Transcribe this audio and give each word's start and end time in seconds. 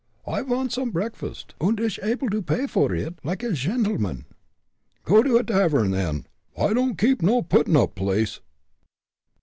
"I 0.25 0.41
vants 0.41 0.73
some 0.73 0.91
preakfast, 0.91 1.53
und 1.61 1.79
ish 1.79 1.99
able 2.01 2.27
to 2.31 2.41
pay 2.41 2.65
vor 2.65 2.95
id 2.95 3.19
like 3.23 3.43
a 3.43 3.53
shendleman." 3.55 4.25
"Go 5.03 5.21
to 5.21 5.37
a 5.37 5.43
tavern, 5.43 5.91
then. 5.91 6.25
I 6.57 6.73
don't 6.73 6.97
keep 6.97 7.21
no 7.21 7.43
puttin' 7.43 7.77
up 7.77 7.93
place." 7.93 8.39